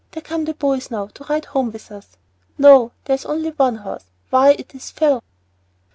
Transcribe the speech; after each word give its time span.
There 0.13 0.23
come 0.23 0.45
the 0.45 0.55
boys 0.55 0.89
now 0.89 1.05
to 1.13 1.23
ride 1.25 1.45
home 1.45 1.69
with 1.71 1.91
us. 1.91 2.17
No, 2.57 2.91
there 3.05 3.13
is 3.13 3.23
only 3.23 3.51
one 3.51 3.75
horse. 3.75 4.05
Why, 4.31 4.53
it 4.53 4.73
is 4.73 4.89
Phil!" 4.89 5.21